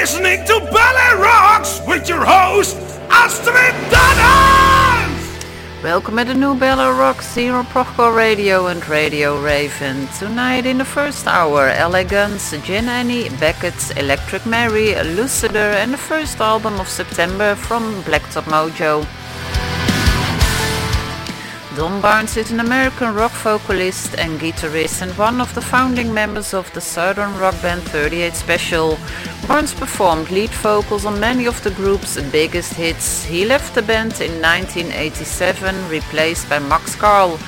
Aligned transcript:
Listening 0.00 0.42
to 0.46 0.58
Ballet 0.72 1.20
Rocks 1.20 1.78
with 1.86 2.08
your 2.08 2.24
host, 2.24 2.74
Astrid 3.10 3.74
Dannens! 3.92 5.20
Welcome 5.82 6.18
at 6.18 6.28
the 6.28 6.34
new 6.34 6.54
Bella 6.54 6.90
Rock, 6.94 7.20
Zero 7.20 7.64
Proco 7.64 8.16
Radio 8.16 8.68
and 8.68 8.80
Radio 8.88 9.38
Raven. 9.42 10.06
Tonight 10.18 10.64
in 10.64 10.78
the 10.78 10.86
first 10.86 11.26
hour, 11.26 11.68
Elegance, 11.68 12.52
Gin 12.64 12.88
Annie, 12.88 13.28
Beckett's 13.38 13.90
Electric 13.90 14.46
Mary, 14.46 14.94
Lucider 15.16 15.74
and 15.74 15.92
the 15.92 15.98
first 15.98 16.40
album 16.40 16.80
of 16.80 16.88
September 16.88 17.54
from 17.54 18.02
Blacktop 18.04 18.44
Mojo. 18.44 19.04
Don 21.76 22.00
Barnes 22.00 22.36
is 22.36 22.50
an 22.50 22.58
American 22.58 23.14
rock 23.14 23.30
vocalist 23.30 24.16
and 24.18 24.40
guitarist 24.40 25.02
and 25.02 25.16
one 25.16 25.40
of 25.40 25.54
the 25.54 25.60
founding 25.60 26.12
members 26.12 26.52
of 26.52 26.72
the 26.74 26.80
southern 26.80 27.38
rock 27.38 27.54
band 27.62 27.82
38 27.82 28.34
Special. 28.34 28.98
Barnes 29.46 29.72
performed 29.72 30.32
lead 30.32 30.50
vocals 30.50 31.06
on 31.06 31.20
many 31.20 31.46
of 31.46 31.62
the 31.62 31.70
group's 31.70 32.20
biggest 32.32 32.74
hits. 32.74 33.24
He 33.24 33.44
left 33.44 33.76
the 33.76 33.82
band 33.82 34.20
in 34.20 34.42
1987, 34.42 35.88
replaced 35.88 36.50
by 36.50 36.58
Max 36.58 36.96
Carl. 36.96 37.38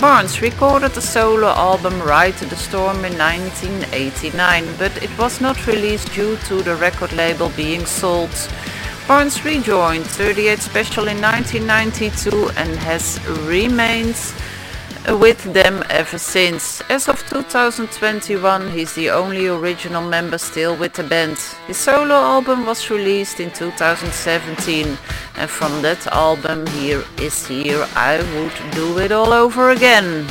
Barnes 0.00 0.42
recorded 0.42 0.90
the 0.90 1.00
solo 1.00 1.46
album 1.46 2.02
Ride 2.02 2.36
to 2.38 2.46
the 2.46 2.56
Storm 2.56 3.04
in 3.04 3.16
1989, 3.16 4.74
but 4.76 5.00
it 5.00 5.16
was 5.16 5.40
not 5.40 5.68
released 5.68 6.12
due 6.12 6.36
to 6.48 6.62
the 6.62 6.74
record 6.74 7.12
label 7.12 7.50
being 7.50 7.86
sold. 7.86 8.34
Barnes 9.08 9.42
rejoined 9.42 10.04
38 10.04 10.58
Special 10.58 11.08
in 11.08 11.22
1992 11.22 12.50
and 12.58 12.76
has 12.76 13.18
remained 13.46 14.20
with 15.18 15.42
them 15.54 15.82
ever 15.88 16.18
since. 16.18 16.82
As 16.90 17.08
of 17.08 17.26
2021, 17.30 18.70
he's 18.70 18.92
the 18.94 19.08
only 19.08 19.46
original 19.46 20.06
member 20.06 20.36
still 20.36 20.76
with 20.76 20.92
the 20.92 21.04
band. 21.04 21.38
His 21.66 21.78
solo 21.78 22.16
album 22.16 22.66
was 22.66 22.90
released 22.90 23.40
in 23.40 23.50
2017, 23.50 24.98
and 25.38 25.48
from 25.48 25.80
that 25.80 26.06
album, 26.08 26.66
here 26.66 27.02
is 27.18 27.46
Here 27.46 27.88
I 27.96 28.18
Would 28.18 28.72
Do 28.72 28.98
It 28.98 29.10
All 29.10 29.32
Over 29.32 29.70
Again. 29.70 30.26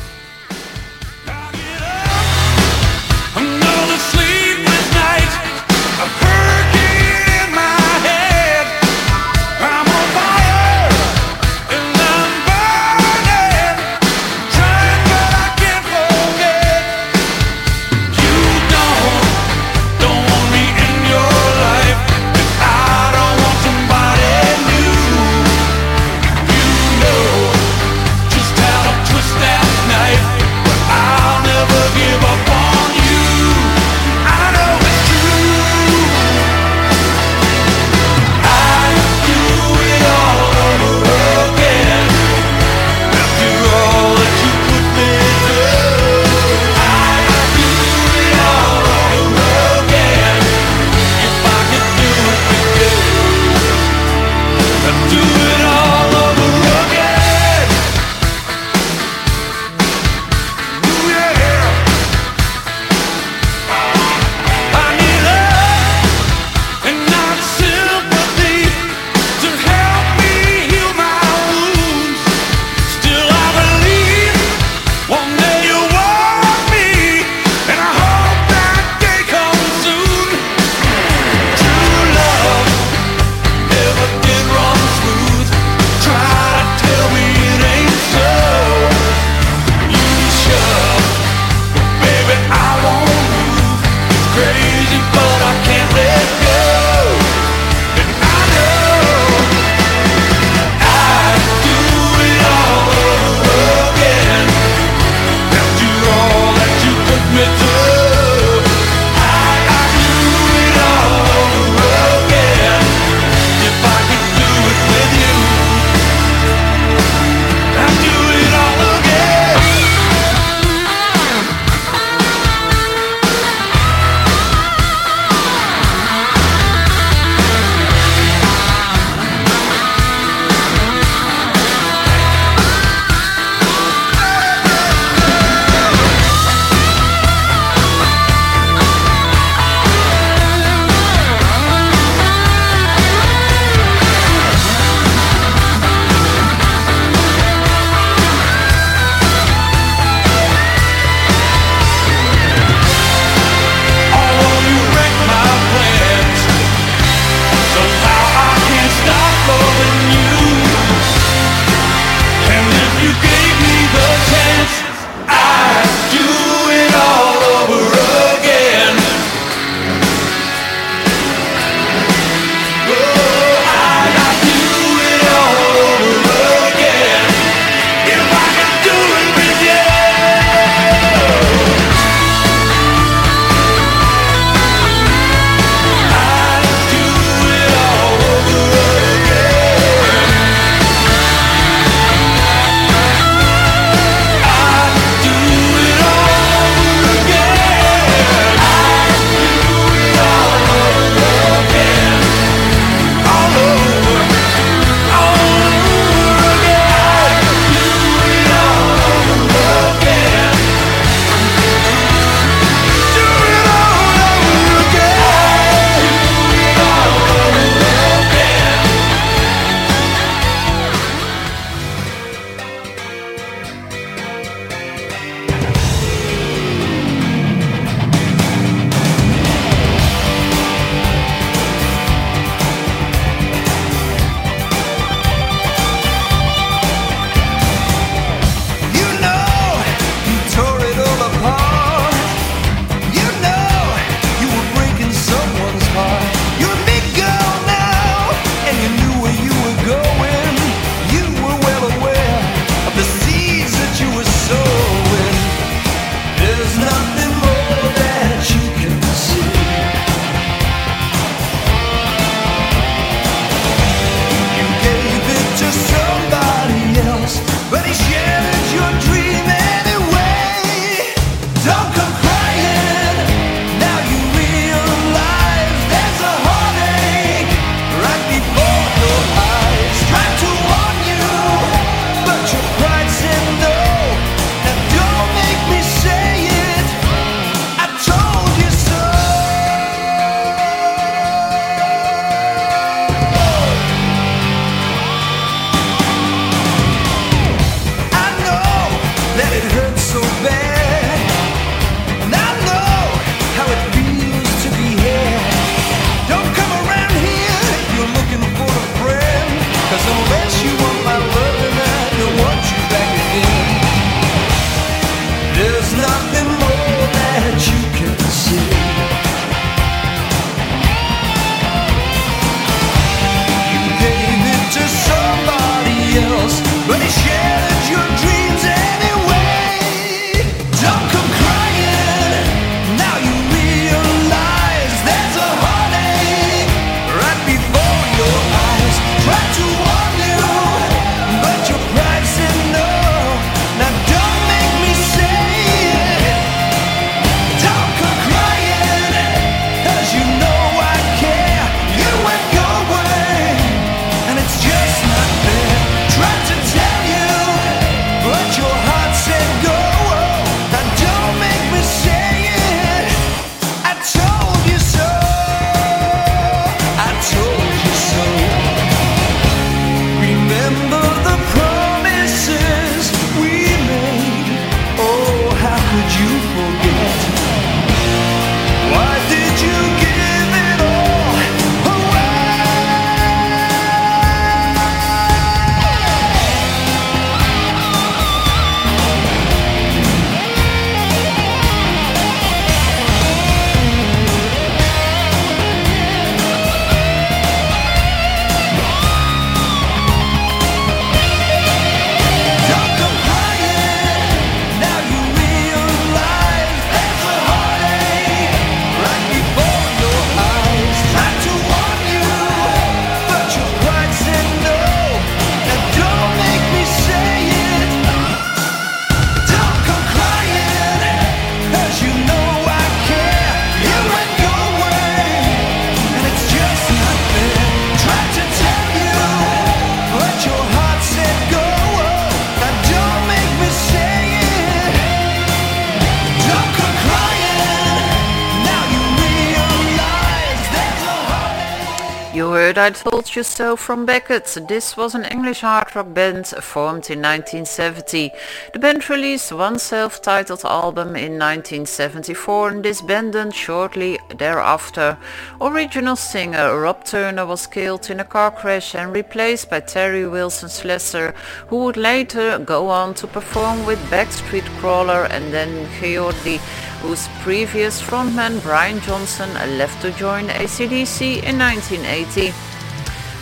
You 443.37 443.43
from 443.77 444.07
Beckett. 444.07 444.57
This 444.67 444.97
was 444.97 445.13
an 445.13 445.23
English 445.23 445.61
hard 445.61 445.95
rock 445.95 446.11
band 446.11 446.47
formed 446.47 447.11
in 447.11 447.21
1970. 447.21 448.31
The 448.73 448.79
band 448.79 449.07
released 449.11 449.51
one 449.51 449.77
self-titled 449.77 450.65
album 450.65 451.09
in 451.09 451.37
1974 451.37 452.69
and 452.69 452.81
disbanded 452.81 453.53
shortly 453.53 454.17
thereafter. 454.35 455.19
Original 455.61 456.15
singer 456.15 456.79
Rob 456.79 457.05
Turner 457.05 457.45
was 457.45 457.67
killed 457.67 458.09
in 458.09 458.19
a 458.19 458.23
car 458.23 458.49
crash 458.49 458.95
and 458.95 459.13
replaced 459.13 459.69
by 459.69 459.81
Terry 459.81 460.27
Wilson 460.27 460.69
Slesser, 460.69 461.35
who 461.67 461.83
would 461.83 461.95
later 461.95 462.57
go 462.57 462.89
on 462.89 463.13
to 463.13 463.27
perform 463.27 463.85
with 463.85 463.99
Backstreet 464.09 464.65
Crawler 464.79 465.25
and 465.25 465.53
then 465.53 465.87
Geordie 466.01 466.59
whose 467.01 467.27
previous 467.43 468.01
frontman 468.01 468.59
Brian 468.63 468.99
Johnson 469.01 469.53
left 469.77 470.01
to 470.01 470.11
join 470.13 470.47
ACDC 470.47 471.43
in 471.43 471.59
1980. 471.59 472.51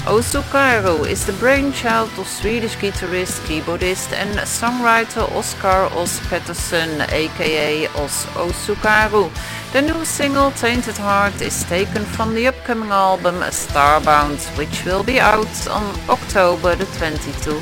Osukaru 0.06 1.10
is 1.10 1.26
the 1.26 1.34
brainchild 1.34 2.12
of 2.20 2.28
Swedish 2.28 2.76
guitarist, 2.76 3.40
keyboardist 3.48 4.14
and 4.14 4.38
songwriter 4.46 5.28
Oscar 5.36 5.90
Os 5.98 6.20
Pettersson 6.30 7.02
aka 7.12 7.88
Os 7.88 8.28
Osukaru. 8.36 9.32
The 9.74 9.82
new 9.82 10.06
single 10.06 10.52
Tainted 10.52 10.98
Heart 10.98 11.42
is 11.42 11.64
taken 11.64 12.06
from 12.06 12.36
the 12.36 12.46
upcoming 12.46 12.92
album 12.92 13.42
Starbound, 13.50 14.46
which 14.60 14.86
will 14.86 15.04
be 15.04 15.20
out 15.20 15.68
on 15.68 15.84
October 16.08 16.76
the 16.76 16.86
22. 16.86 17.60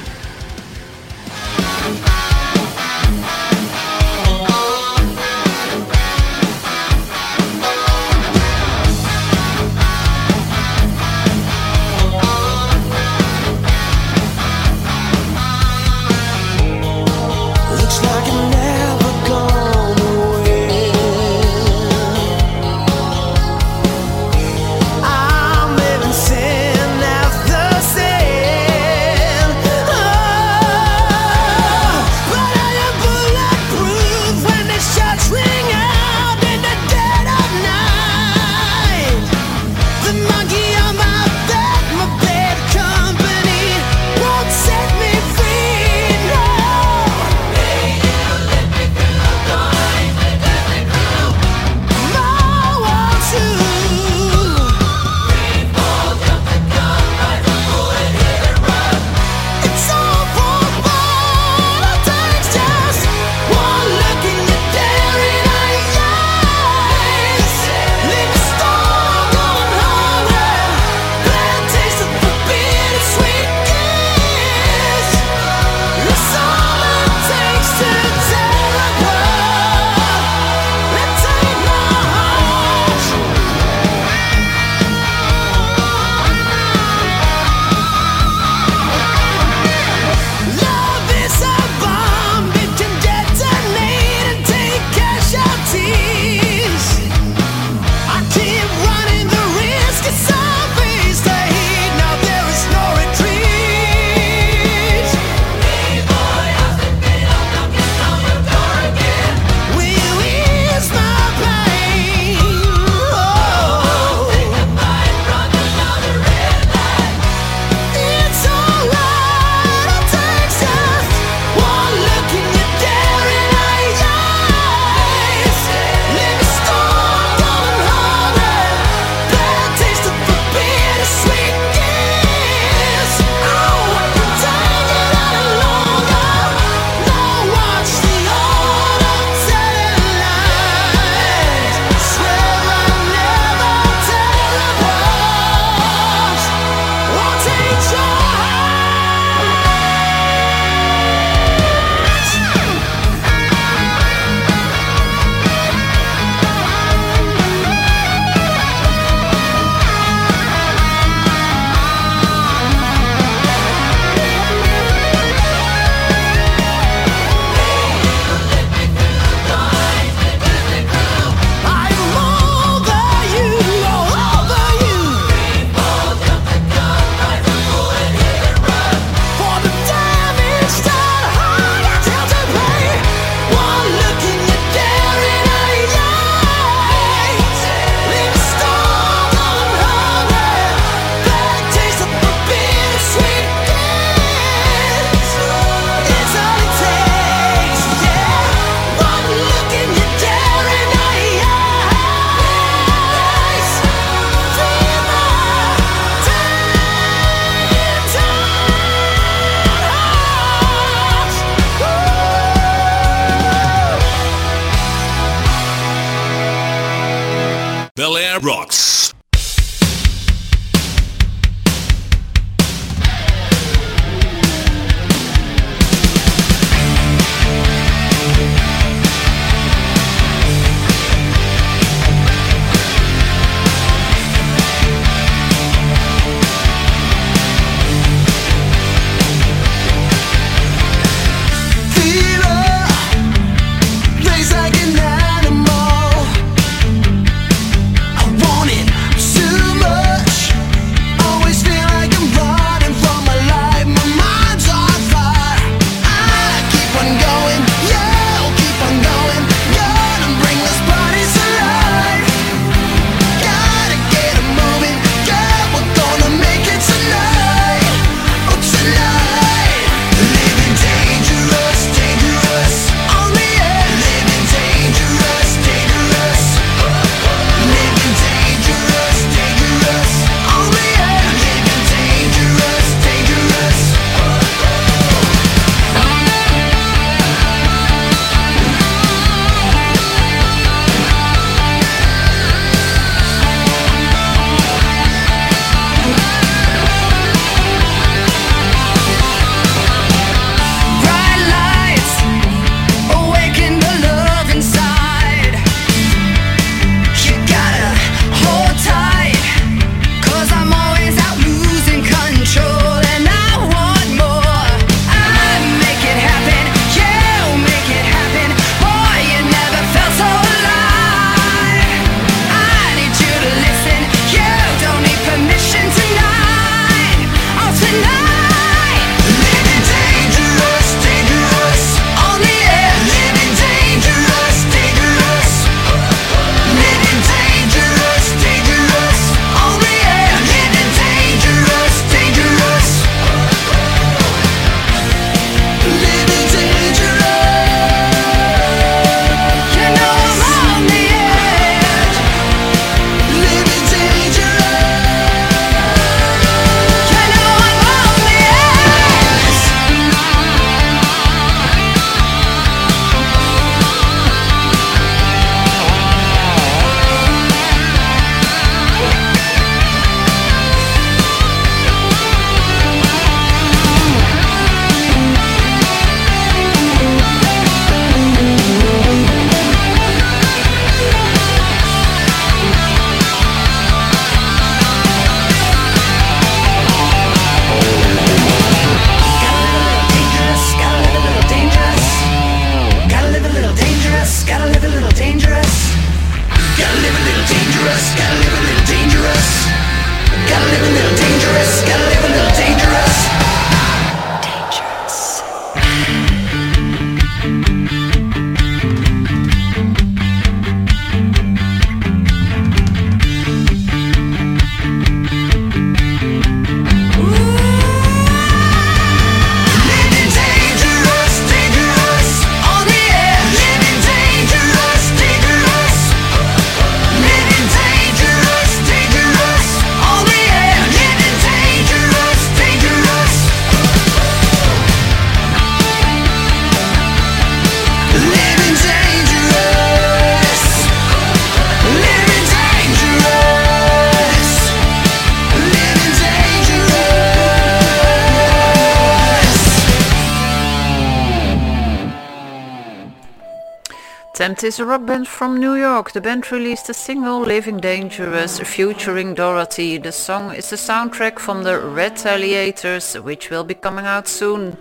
Tempt 454.34 454.64
is 454.64 454.80
a 454.80 454.86
rock 454.86 455.06
band 455.06 455.28
from 455.28 455.60
New 455.60 455.76
York. 455.76 456.12
The 456.12 456.20
band 456.20 456.52
released 456.52 456.90
a 456.90 456.94
single, 456.96 457.42
Living 457.42 457.78
Dangerous, 457.78 458.60
featuring 458.62 459.36
Dorothy. 459.36 460.00
The 460.00 460.12
song 460.12 460.56
is 460.56 460.72
the 460.72 460.76
soundtrack 460.76 461.38
from 461.38 461.62
the 461.62 461.74
Retaliators, 461.74 463.24
which 463.24 463.52
will 463.52 463.64
be 463.64 463.76
coming 463.76 464.08
out 464.08 464.28
soon. 464.28 464.78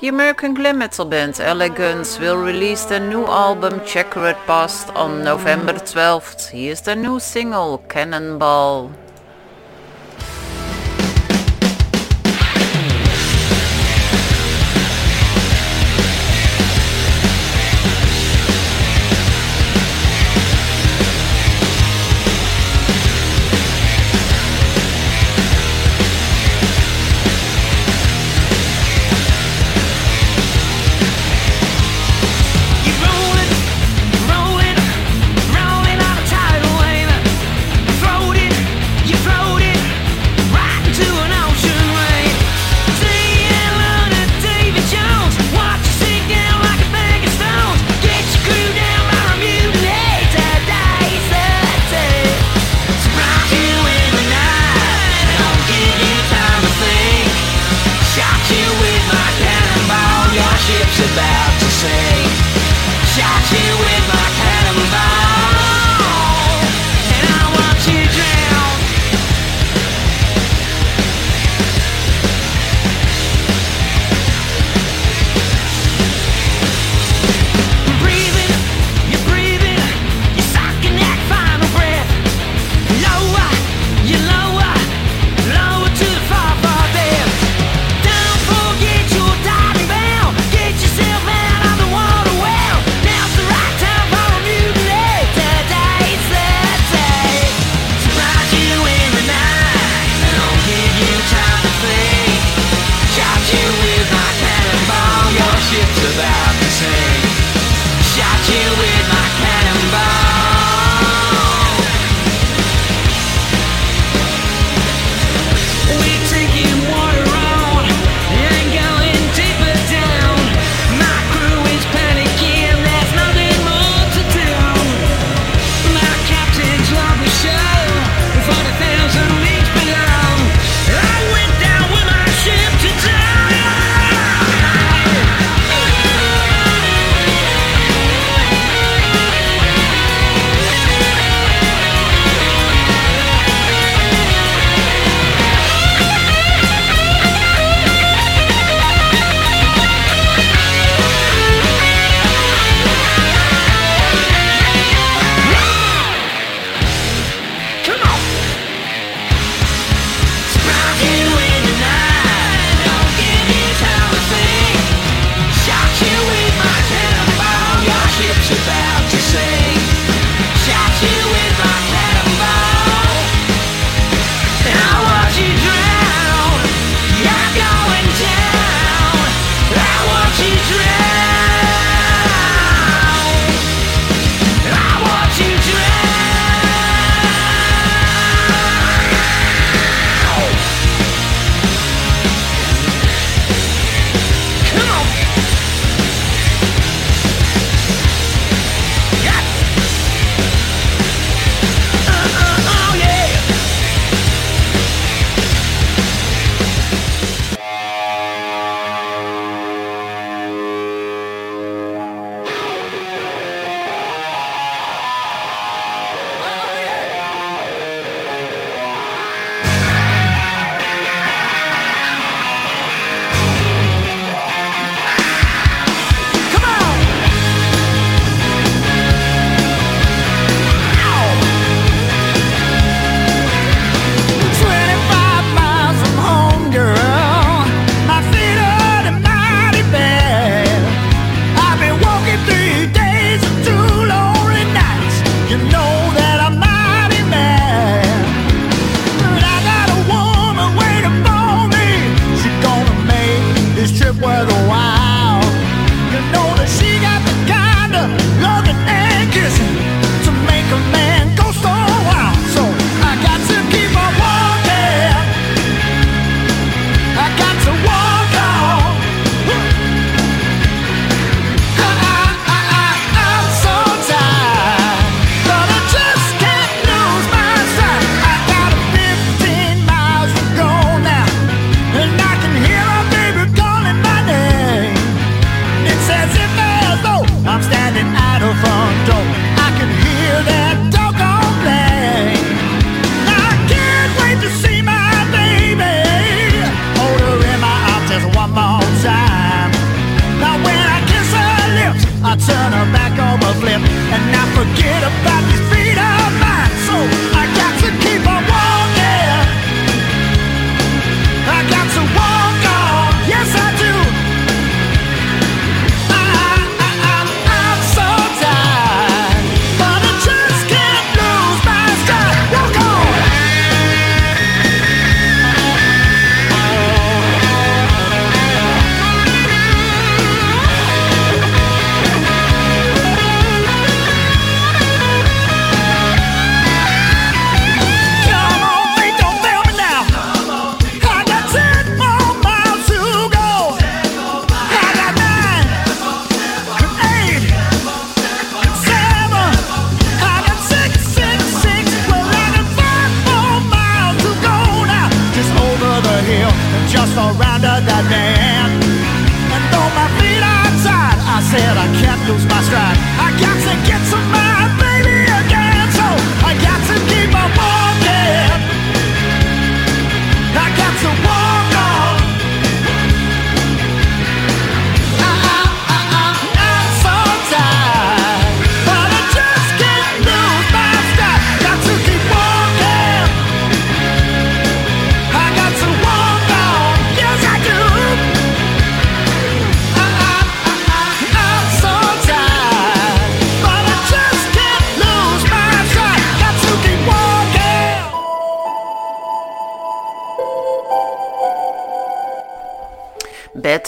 The 0.00 0.06
American 0.06 0.54
glam 0.54 0.78
metal 0.78 1.06
band 1.06 1.40
Elegance 1.40 2.20
will 2.20 2.36
release 2.36 2.84
their 2.84 3.00
new 3.00 3.24
album 3.24 3.84
Checkered 3.84 4.36
Past 4.46 4.90
on 4.90 5.24
November 5.24 5.72
12th. 5.72 6.50
Here's 6.50 6.82
their 6.82 6.94
new 6.94 7.18
single, 7.18 7.78
Cannonball. 7.88 8.92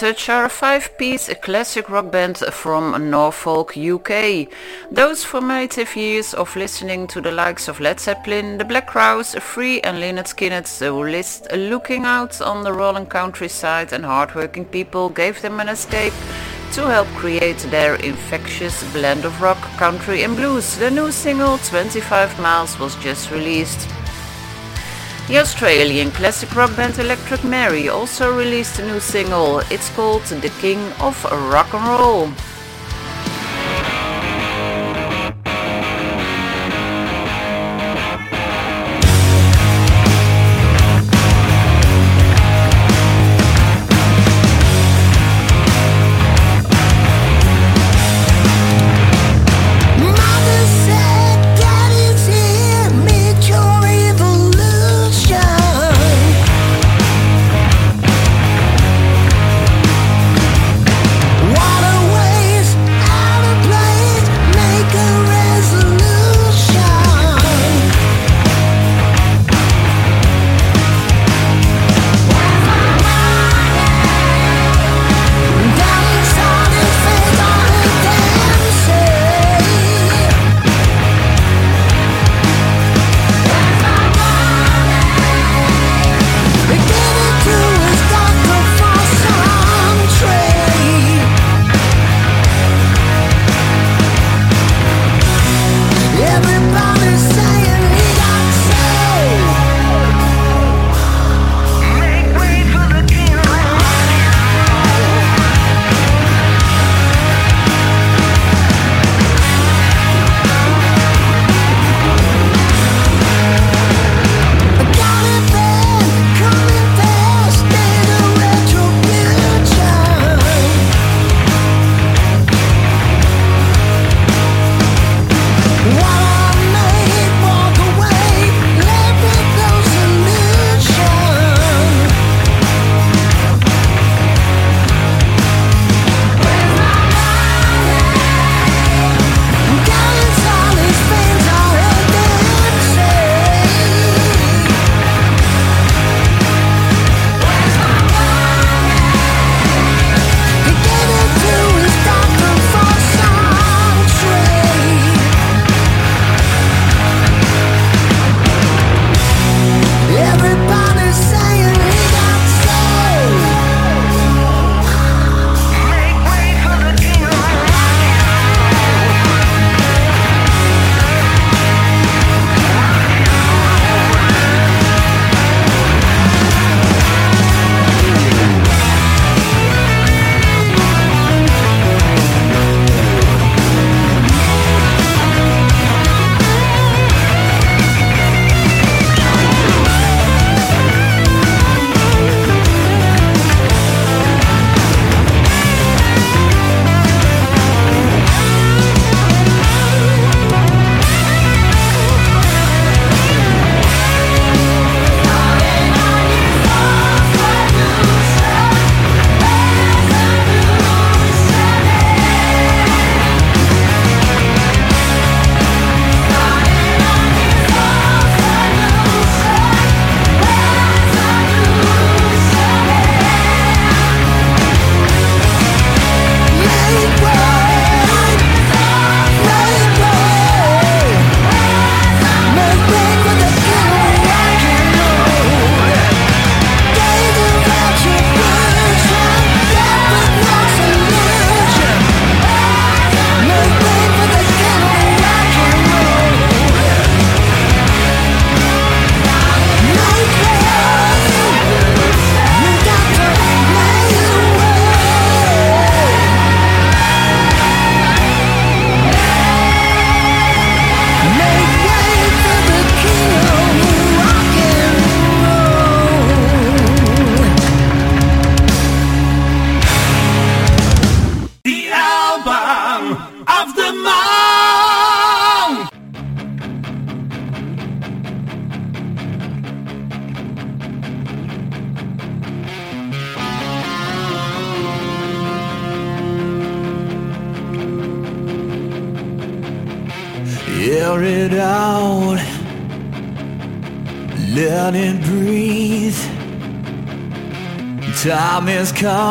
Touch 0.07 0.29
are 0.29 0.45
a 0.45 0.49
five-piece 0.49 1.35
classic 1.43 1.91
rock 1.91 2.13
band 2.13 2.39
from 2.39 3.11
Norfolk, 3.11 3.77
UK. 3.77 4.47
Those 4.89 5.25
formative 5.25 5.97
years 5.97 6.33
of 6.33 6.55
listening 6.55 7.09
to 7.09 7.21
the 7.21 7.33
likes 7.33 7.67
of 7.67 7.81
Led 7.81 7.99
Zeppelin, 7.99 8.57
The 8.57 8.65
Black 8.65 8.87
Crowes, 8.87 9.35
Free 9.35 9.81
and 9.81 9.99
Lynyrd 9.99 10.29
Skynyrd, 10.29 10.79
the 10.79 10.93
list 10.93 11.51
looking 11.51 12.05
out 12.05 12.41
on 12.41 12.63
the 12.63 12.73
rolling 12.73 13.07
countryside 13.07 13.93
and 13.93 14.05
hardworking 14.05 14.67
people 14.67 15.09
gave 15.09 15.43
them 15.43 15.59
an 15.59 15.69
escape 15.69 16.15
to 16.75 16.87
help 16.87 17.09
create 17.17 17.59
their 17.71 17.97
infectious 17.97 18.85
blend 18.93 19.25
of 19.25 19.43
rock, 19.43 19.61
country 19.77 20.23
and 20.23 20.37
blues. 20.37 20.79
The 20.79 20.89
new 20.89 21.11
single 21.11 21.59
25 21.59 22.39
Miles 22.39 22.79
was 22.79 22.95
just 23.03 23.33
released. 23.33 23.89
The 25.29 25.39
Australian 25.41 26.13
classic 26.13 26.55
rock 26.55 26.77
band 26.77 27.01
Electric 27.01 27.43
Mary 27.43 27.89
also 27.89 28.33
released 28.33 28.79
a 28.79 28.87
new 28.87 29.01
single. 29.01 29.59
It's 29.73 29.91
called 29.91 30.23
The 30.23 30.53
King 30.61 30.79
of 31.01 31.21
Rock 31.51 31.75
and 31.75 31.85
Roll. 31.85 32.31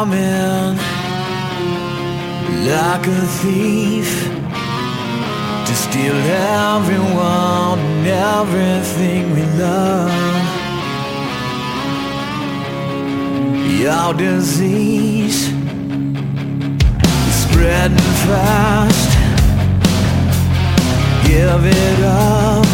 Coming 0.06 0.78
like 2.68 3.08
a 3.08 3.22
thief 3.42 4.10
to 5.66 5.74
steal 5.76 6.16
everyone 6.74 7.80
and 7.80 8.08
everything 8.08 9.24
we 9.34 9.44
love. 9.60 10.12
Your 13.82 14.14
disease 14.14 15.50
is 17.30 17.36
spreading 17.46 17.98
fast. 18.28 19.12
Give 21.28 21.66
it 21.66 22.00
up. 22.04 22.66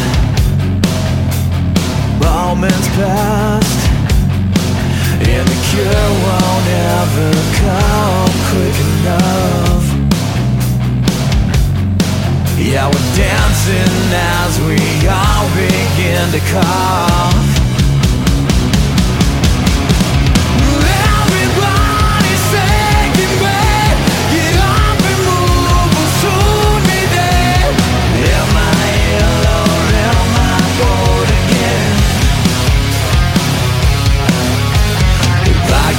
Moments 2.20 2.88
past. 2.88 3.81
And 5.34 5.48
the 5.48 5.58
cure 5.70 6.08
won't 6.24 6.68
ever 6.98 7.30
come 7.60 8.32
quick 8.50 8.76
enough. 8.88 9.86
Yeah, 12.58 12.86
we're 12.86 13.10
dancing 13.16 13.94
as 14.12 14.60
we 14.60 14.78
all 15.08 15.48
begin 15.56 16.30
to 16.32 16.40
cough 16.52 17.51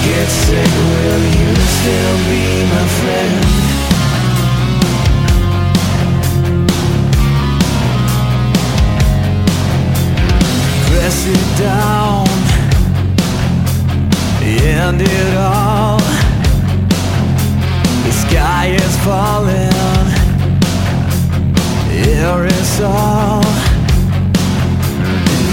get 0.05 0.27
sick, 0.27 0.71
will 0.81 1.23
you 1.39 1.55
still 1.55 2.17
be 2.27 2.43
my 2.73 2.85
friend? 2.97 3.35
Press 10.87 11.19
it 11.35 11.47
down, 11.57 12.27
end 14.41 15.01
it 15.01 15.35
all. 15.37 15.99
The 18.03 18.13
sky 18.23 18.65
is 18.75 18.95
falling, 19.05 20.05
air 21.91 22.45
is 22.45 22.81
all. 22.81 23.43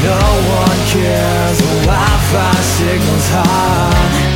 No 0.03 0.23
one 0.59 0.81
cares, 0.91 1.59
the 1.59 1.77
Wi-Fi 1.87 2.55
signal's 2.79 3.29
hot 3.29 4.30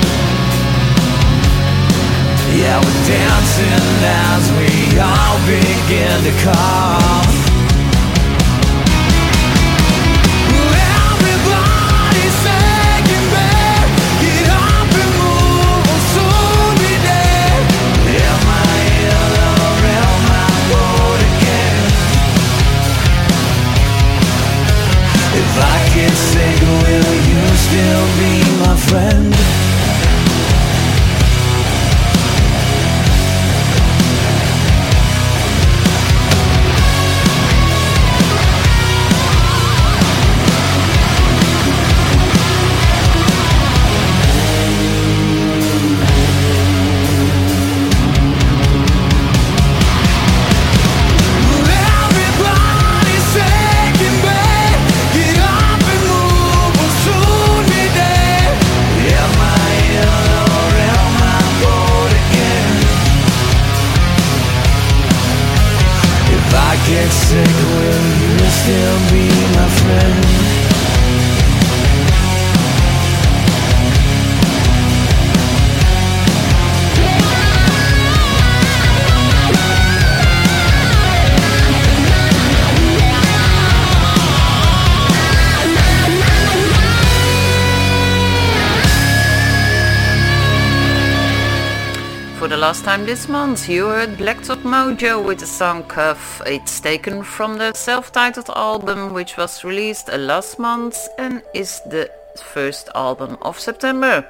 Yeah, 2.64 2.80
we're 2.80 3.04
dancing 3.04 3.84
as 4.00 4.50
we 4.56 4.98
all 4.98 5.36
begin 5.44 6.16
to 6.24 6.32
again? 21.20 21.84
If 25.36 25.52
I 25.60 25.78
sick, 26.16 26.58
will 26.80 27.14
you 27.28 27.42
still 27.66 28.06
be 28.18 28.33
time 92.94 93.06
this 93.06 93.28
month, 93.28 93.68
you 93.68 93.86
heard 93.88 94.10
Blacktop 94.10 94.62
Mojo 94.62 95.20
with 95.24 95.40
the 95.40 95.46
song 95.46 95.82
Cuff. 95.82 96.40
It's 96.46 96.78
taken 96.78 97.24
from 97.24 97.58
the 97.58 97.72
self-titled 97.72 98.50
album 98.54 99.12
which 99.12 99.36
was 99.36 99.64
released 99.64 100.08
uh, 100.08 100.16
last 100.16 100.60
month 100.60 100.96
and 101.18 101.42
is 101.54 101.80
the 101.90 102.08
first 102.36 102.88
album 102.94 103.36
of 103.42 103.58
September. 103.58 104.24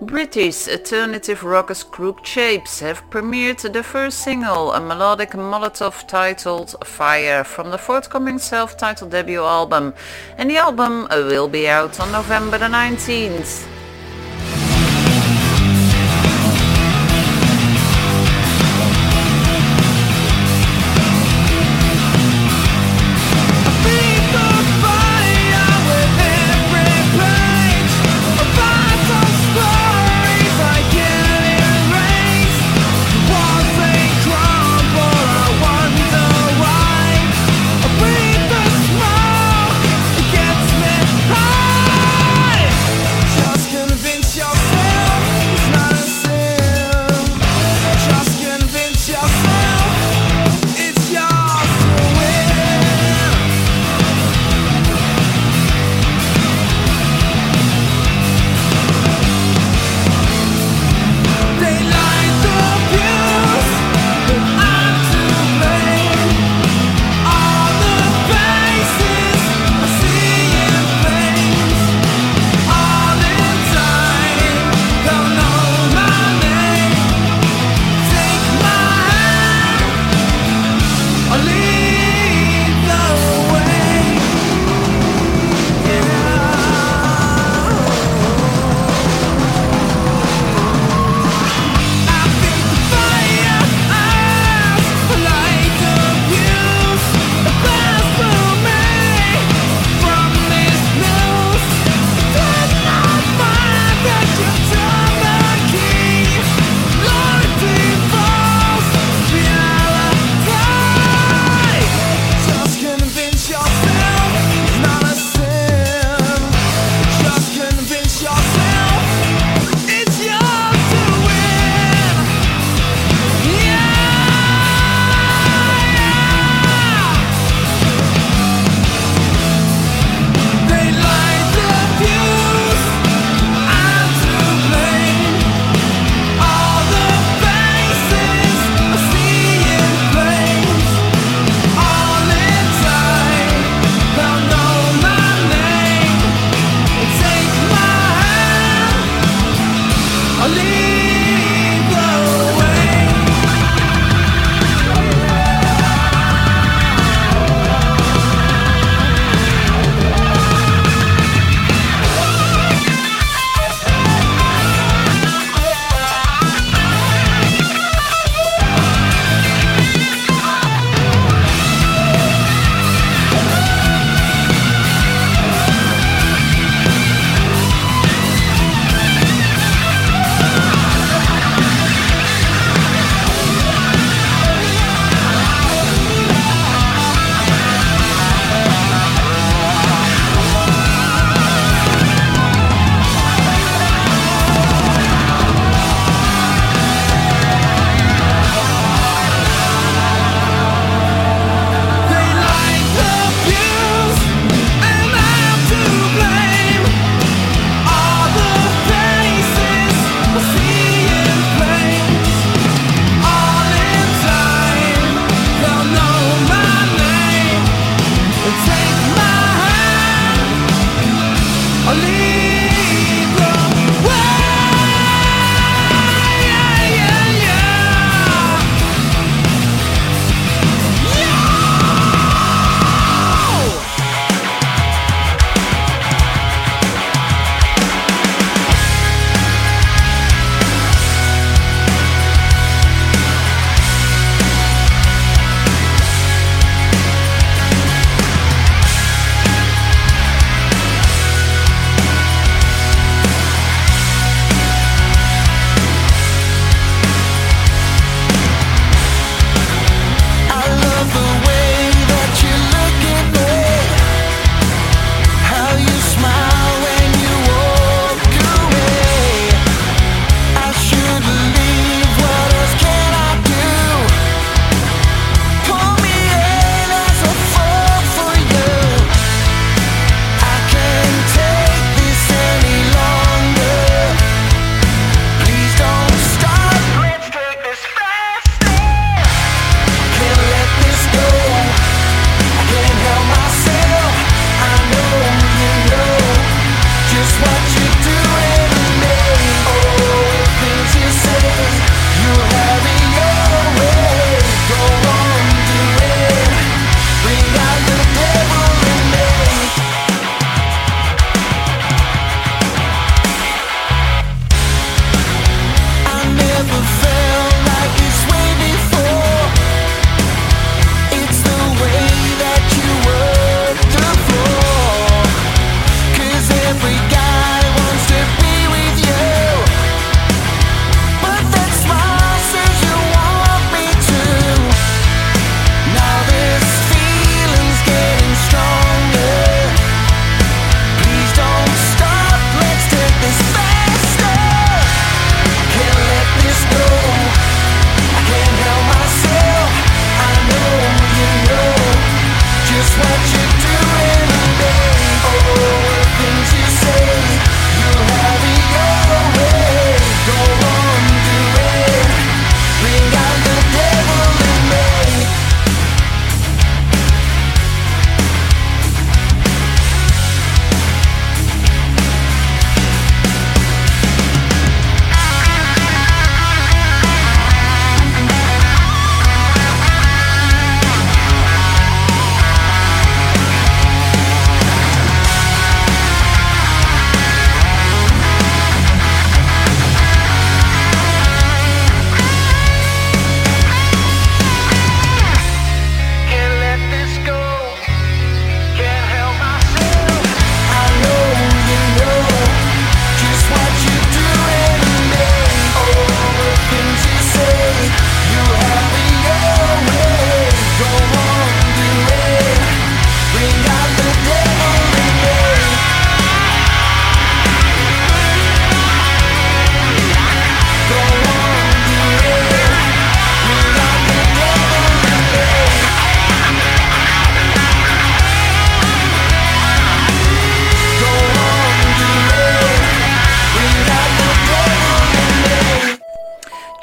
British 0.00 0.68
alternative 0.68 1.42
rockers 1.42 1.82
Crooked 1.82 2.24
Shapes 2.24 2.78
have 2.78 3.02
premiered 3.10 3.72
the 3.72 3.82
first 3.82 4.18
single, 4.18 4.72
a 4.72 4.80
melodic 4.80 5.30
Molotov 5.30 6.06
titled 6.06 6.76
Fire 6.84 7.42
from 7.42 7.70
the 7.70 7.78
forthcoming 7.78 8.38
self-titled 8.38 9.10
debut 9.10 9.42
album 9.42 9.94
and 10.38 10.48
the 10.48 10.58
album 10.58 11.08
uh, 11.10 11.24
will 11.26 11.48
be 11.48 11.66
out 11.68 11.98
on 11.98 12.12
November 12.12 12.56
the 12.56 12.66
19th. 12.66 13.79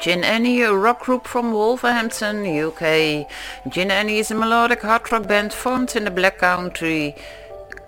Gin 0.08 0.24
Annie, 0.24 0.62
a 0.62 0.72
rock 0.72 1.00
group 1.00 1.26
from 1.26 1.52
Wolverhampton, 1.52 2.36
UK. 2.46 3.28
Gin 3.68 3.90
Annie 3.90 4.20
is 4.20 4.30
a 4.30 4.34
melodic 4.34 4.80
hard 4.80 5.12
rock 5.12 5.28
band 5.28 5.52
formed 5.52 5.94
in 5.94 6.04
the 6.04 6.10
Black 6.10 6.38
Country, 6.38 7.14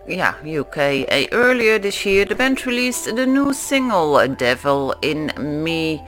yeah, 0.06 0.34
UK. 0.44 1.06
Earlier 1.32 1.78
this 1.78 2.04
year, 2.04 2.26
the 2.26 2.34
band 2.34 2.66
released 2.66 3.06
the 3.06 3.24
new 3.24 3.54
single, 3.54 4.28
Devil 4.28 4.94
in 5.00 5.32
Me. 5.64 6.02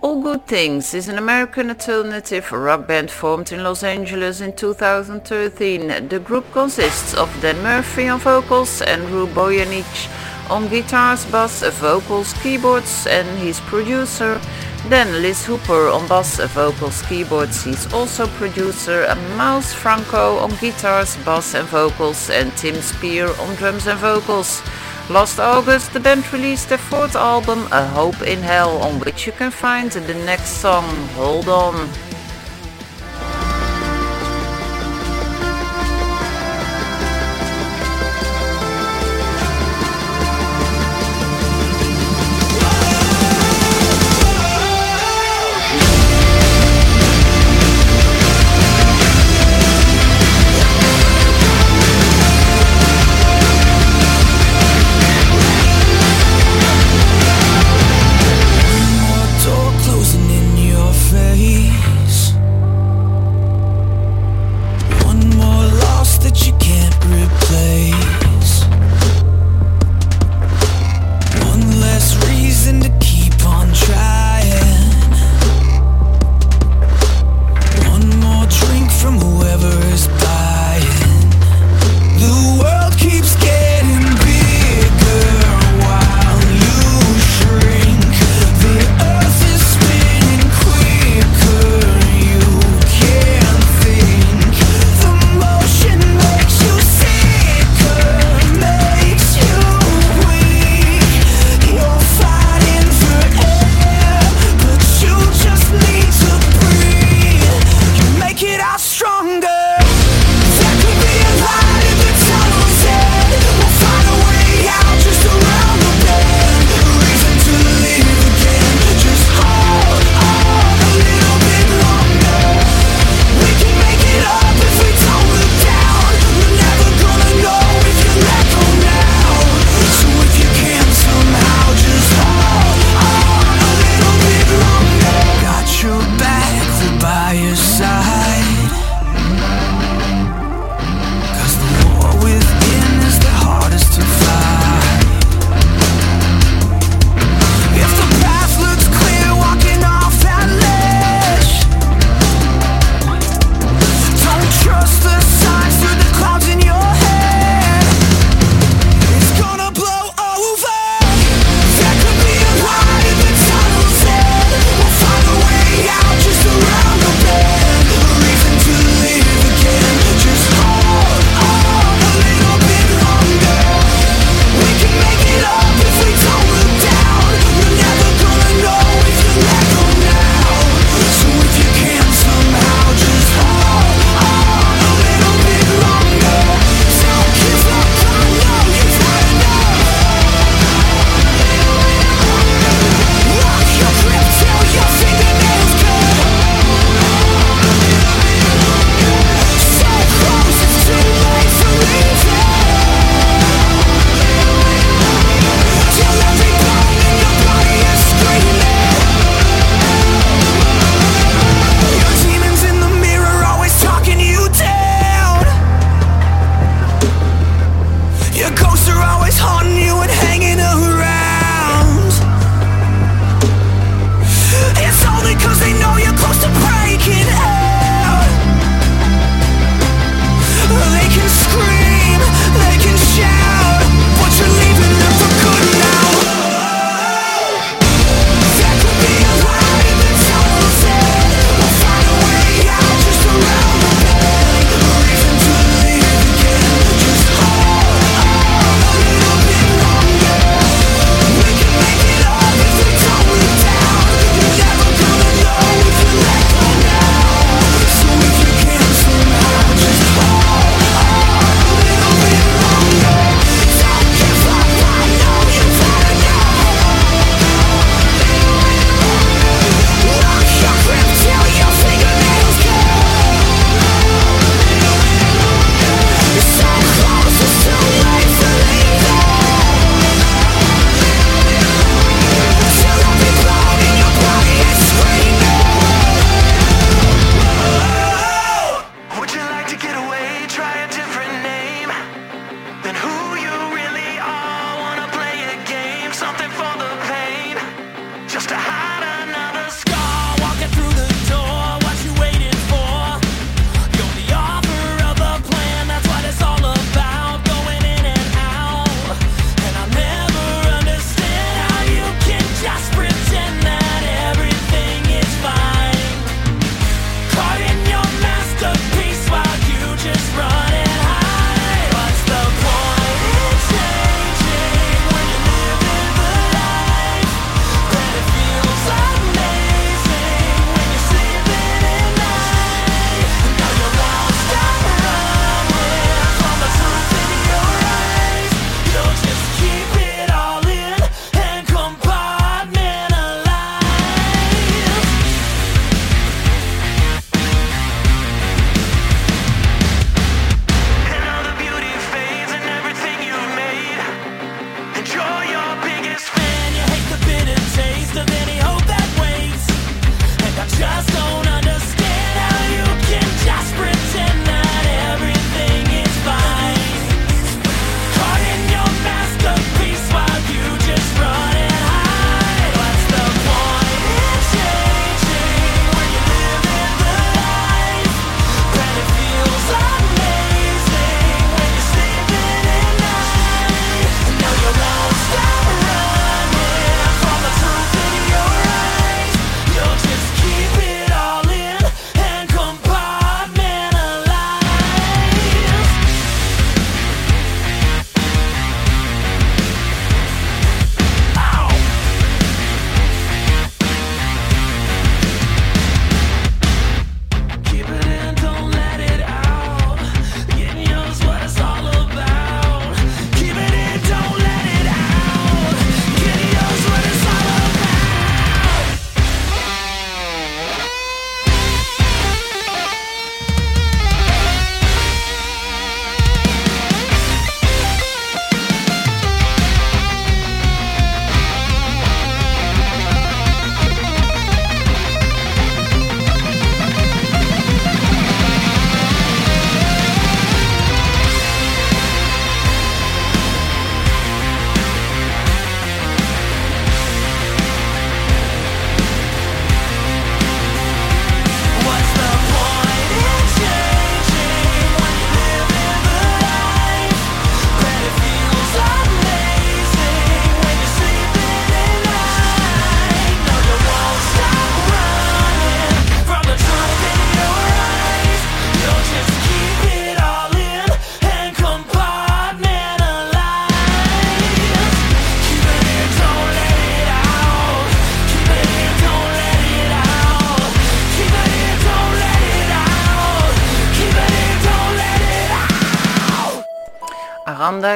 All 0.00 0.22
Good 0.22 0.46
Things 0.46 0.94
is 0.94 1.08
an 1.08 1.18
American 1.18 1.68
alternative 1.68 2.50
rock 2.50 2.86
band 2.86 3.10
formed 3.10 3.52
in 3.52 3.62
Los 3.62 3.82
Angeles 3.82 4.40
in 4.40 4.56
2013. 4.56 6.08
The 6.08 6.18
group 6.18 6.50
consists 6.52 7.12
of 7.12 7.28
Dan 7.42 7.62
Murphy 7.62 8.08
on 8.08 8.20
vocals, 8.20 8.80
Andrew 8.80 9.26
Boyanich 9.26 10.08
on 10.50 10.68
guitars, 10.68 11.24
bass, 11.26 11.62
vocals, 11.80 12.32
keyboards 12.42 13.06
and 13.06 13.26
his 13.38 13.60
producer. 13.60 14.40
Then 14.88 15.22
Liz 15.22 15.46
Hooper 15.46 15.88
on 15.88 16.08
bass, 16.08 16.40
vocals, 16.52 17.02
keyboards. 17.02 17.62
He's 17.64 17.92
also 17.92 18.26
producer. 18.26 19.06
Miles 19.36 19.72
Franco 19.72 20.38
on 20.38 20.50
guitars, 20.60 21.16
bass 21.24 21.54
and 21.54 21.68
vocals 21.68 22.30
and 22.30 22.50
Tim 22.56 22.74
Spier 22.82 23.28
on 23.40 23.54
drums 23.56 23.86
and 23.86 23.98
vocals. 23.98 24.62
Last 25.10 25.38
August, 25.40 25.92
the 25.92 26.00
band 26.00 26.32
released 26.32 26.68
their 26.68 26.78
fourth 26.78 27.16
album, 27.16 27.66
A 27.72 27.86
Hope 27.86 28.22
in 28.22 28.40
Hell, 28.40 28.78
on 28.82 29.00
which 29.00 29.26
you 29.26 29.32
can 29.32 29.50
find 29.50 29.90
the 29.90 30.14
next 30.14 30.60
song, 30.60 30.84
Hold 31.16 31.48
On. 31.48 32.11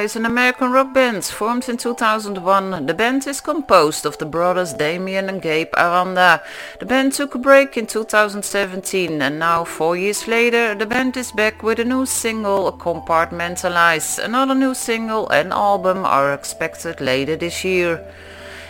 is 0.01 0.15
an 0.15 0.25
American 0.25 0.71
rock 0.71 0.93
band 0.93 1.23
formed 1.23 1.69
in 1.69 1.77
2001. 1.77 2.85
The 2.85 2.93
band 2.93 3.27
is 3.27 3.41
composed 3.41 4.05
of 4.05 4.17
the 4.17 4.25
brothers 4.25 4.73
Dameon 4.73 5.29
and 5.29 5.41
Gabe 5.41 5.73
Aranda. 5.77 6.41
The 6.79 6.85
band 6.85 7.13
took 7.13 7.35
a 7.35 7.37
break 7.37 7.77
in 7.77 7.87
2017 7.87 9.21
and 9.21 9.39
now 9.39 9.63
four 9.63 9.95
years 9.95 10.27
later 10.27 10.75
the 10.75 10.85
band 10.85 11.17
is 11.17 11.31
back 11.31 11.63
with 11.63 11.79
a 11.79 11.85
new 11.85 12.05
single 12.05 12.71
Compartmentalize. 12.71 14.23
Another 14.23 14.55
new 14.55 14.73
single 14.73 15.29
and 15.29 15.51
album 15.53 16.05
are 16.05 16.33
expected 16.33 16.99
later 16.99 17.35
this 17.35 17.63
year. 17.63 18.05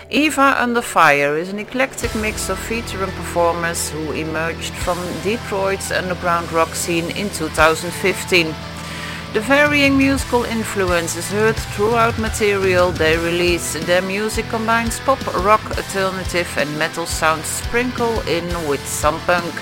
Eva 0.09 0.55
Under 0.61 0.81
Fire 0.81 1.37
is 1.37 1.49
an 1.49 1.59
eclectic 1.59 2.15
mix 2.15 2.49
of 2.49 2.57
featured 2.57 3.09
performers 3.09 3.89
who 3.89 4.13
emerged 4.13 4.73
from 4.73 4.97
Detroit's 5.23 5.91
underground 5.91 6.51
rock 6.51 6.73
scene 6.75 7.11
in 7.17 7.29
2015. 7.31 8.55
The 9.33 9.41
varying 9.41 9.97
musical 9.97 10.45
influence 10.45 11.15
is 11.15 11.29
heard 11.29 11.55
throughout 11.55 12.17
material 12.17 12.91
they 12.91 13.17
release. 13.17 13.73
Their 13.85 14.01
music 14.01 14.47
combines 14.49 14.99
pop, 15.01 15.19
rock, 15.43 15.63
alternative 15.77 16.47
and 16.57 16.79
metal 16.79 17.05
sounds 17.05 17.45
sprinkled 17.45 18.27
in 18.27 18.47
with 18.67 18.83
some 18.87 19.19
punk. 19.21 19.53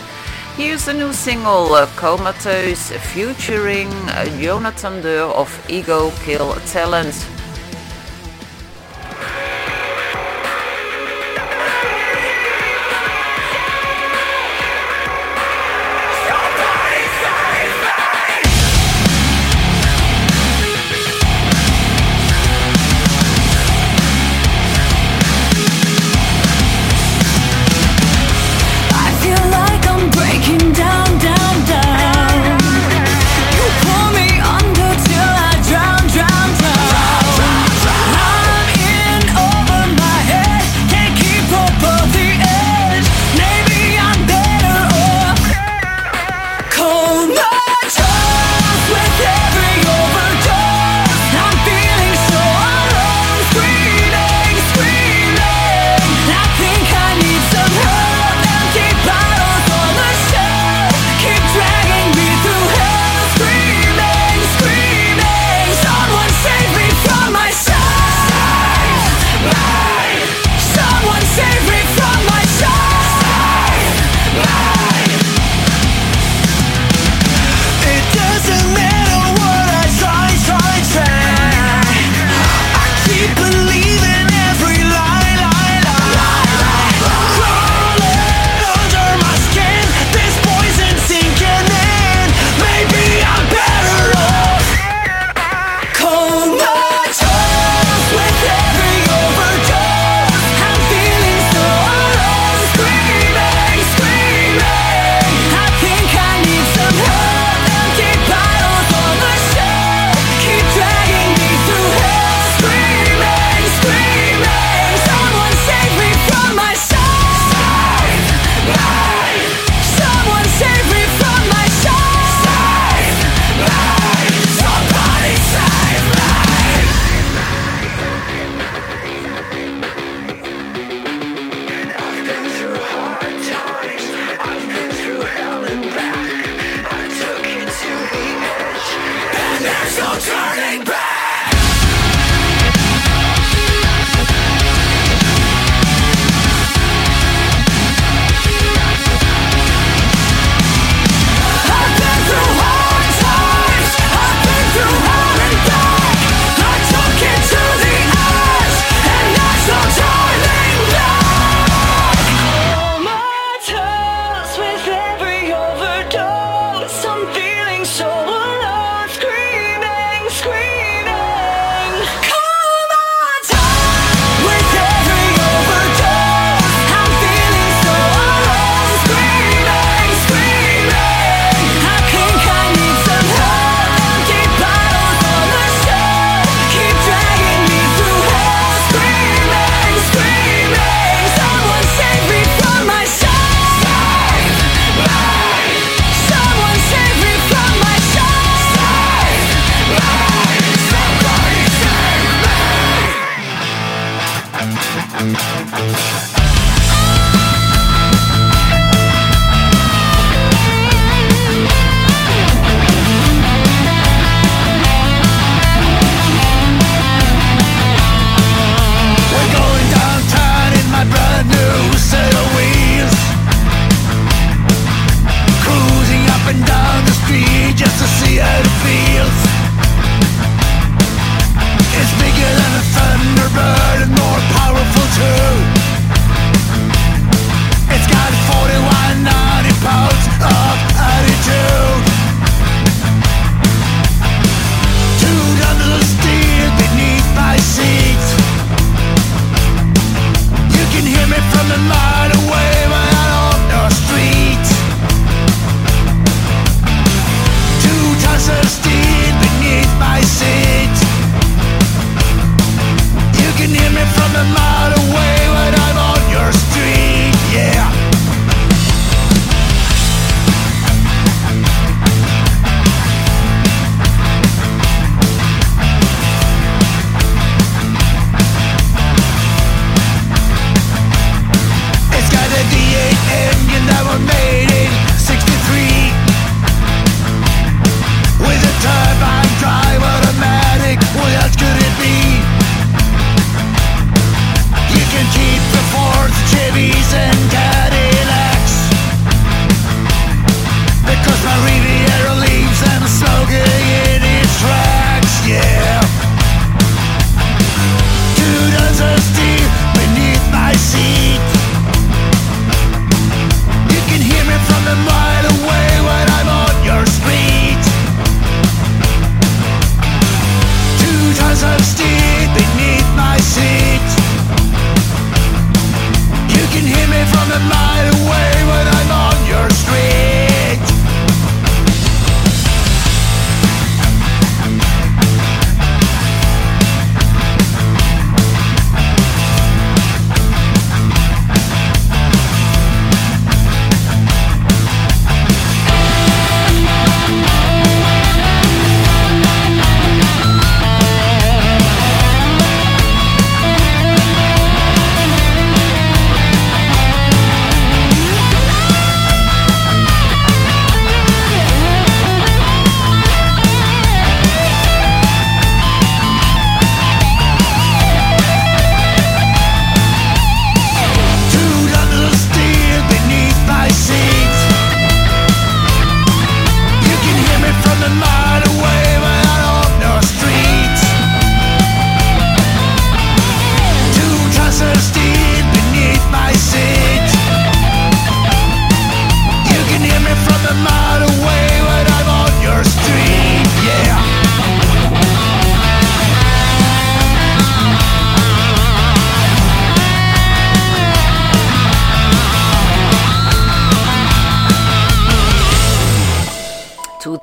Here's 0.56 0.86
the 0.86 0.94
new 0.94 1.12
single 1.12 1.74
uh, 1.74 1.88
Comatose 1.98 2.92
featuring 3.12 3.90
uh, 3.90 4.26
Jonathan 4.40 5.02
Durr 5.02 5.26
of 5.34 5.50
Ego 5.68 6.12
Kill 6.24 6.54
Talent. 6.68 7.35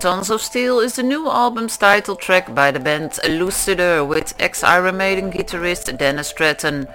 Tons 0.02 0.30
of 0.30 0.42
Steel 0.42 0.80
is 0.80 0.96
the 0.96 1.04
new 1.04 1.28
album's 1.28 1.76
title 1.78 2.16
track 2.16 2.52
by 2.52 2.72
the 2.72 2.80
band 2.80 3.12
Lucider 3.22 4.04
with 4.04 4.34
ex-Iron 4.40 4.96
Maiden 4.96 5.30
guitarist 5.30 5.96
Dennis 5.96 6.26
Stratton. 6.26 6.88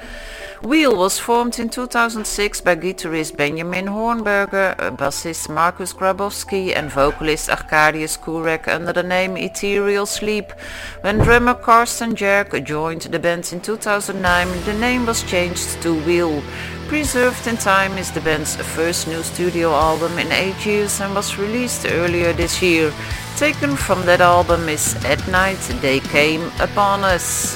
Wheel 0.64 0.96
was 0.96 1.20
formed 1.20 1.60
in 1.60 1.70
2006 1.70 2.62
by 2.62 2.76
guitarist 2.76 3.38
Benjamin 3.38 3.86
Hornberger, 3.86 4.76
eh, 4.80 4.90
bassist 4.90 5.50
Markus 5.50 5.94
Grabowski 5.94 6.76
and 6.76 6.92
vocalist 6.92 7.48
Arkadiusz 7.50 8.18
Kurek 8.18 8.68
under 8.68 8.92
the 8.92 9.04
name 9.04 9.38
Ethereal 9.38 10.08
Sleep. 10.08 10.52
When 11.02 11.20
drummer 11.20 11.54
Karsten 11.54 12.16
Jerk 12.16 12.54
joined 12.64 13.02
the 13.04 13.20
band 13.20 13.54
in 13.54 13.62
2009, 13.62 14.48
the 14.66 14.74
name 14.74 15.06
was 15.06 15.22
changed 15.22 15.80
to 15.84 15.94
Wheel. 15.94 16.42
Preserved 16.88 17.46
in 17.46 17.58
Time 17.58 17.96
is 18.00 18.12
the 18.12 18.22
band's 18.22 18.56
first 18.56 19.08
new 19.08 19.22
studio 19.22 19.72
album 19.74 20.18
in 20.18 20.32
eight 20.32 20.66
years 20.66 21.00
and 21.00 21.14
was 21.14 21.38
released 21.38 21.86
earlier 21.86 22.34
this 22.34 22.64
year. 22.64 22.92
Taken 23.36 23.76
from 23.76 24.04
that 24.08 24.22
album 24.22 24.68
is 24.70 24.96
At 25.06 25.28
Night 25.28 25.60
They 25.82 26.00
Came 26.00 26.52
Upon 26.60 27.04
Us. 27.04 27.56